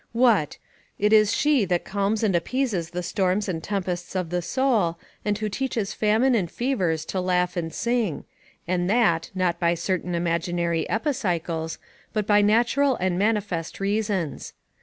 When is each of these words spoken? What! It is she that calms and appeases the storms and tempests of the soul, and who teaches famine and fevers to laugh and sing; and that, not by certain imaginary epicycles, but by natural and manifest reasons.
What! 0.13 0.57
It 0.97 1.13
is 1.13 1.31
she 1.31 1.63
that 1.65 1.85
calms 1.85 2.23
and 2.23 2.35
appeases 2.35 2.89
the 2.89 3.03
storms 3.03 3.47
and 3.47 3.63
tempests 3.63 4.15
of 4.15 4.31
the 4.31 4.41
soul, 4.41 4.97
and 5.23 5.37
who 5.37 5.47
teaches 5.47 5.93
famine 5.93 6.33
and 6.33 6.49
fevers 6.49 7.05
to 7.05 7.21
laugh 7.21 7.55
and 7.55 7.71
sing; 7.71 8.23
and 8.67 8.89
that, 8.89 9.29
not 9.35 9.59
by 9.59 9.75
certain 9.75 10.15
imaginary 10.15 10.89
epicycles, 10.89 11.77
but 12.13 12.25
by 12.25 12.41
natural 12.41 12.95
and 12.95 13.19
manifest 13.19 13.79
reasons. 13.79 14.53